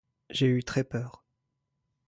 [0.31, 1.23] J'ai eu très peur.